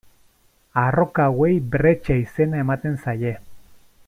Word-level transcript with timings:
Arroka 0.83 1.27
hauei 1.33 1.51
bretxa 1.75 2.19
izena 2.25 2.65
ematen 2.67 3.01
zaie. 3.05 3.37